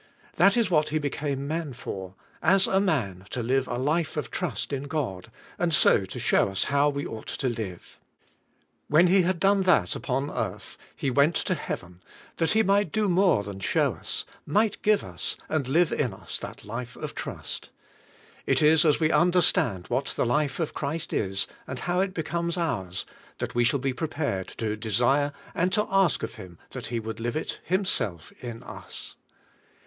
[0.37, 4.31] That is what He became man for; as a man to live a life of
[4.31, 7.99] trust in God, and so to show to us how we ought to live.
[8.87, 11.99] When He had done that upon earth, He went to heaven,
[12.37, 16.39] that He might do more than show us, might give us, and live in us
[16.39, 17.69] that life of trust.
[18.47, 22.57] It is as we understand what the life of Christ is and how it becomes
[22.57, 23.05] ours,
[23.37, 27.19] that we shall be prepared to desire and to ask of Him that He would
[27.19, 29.15] live it Himself in us.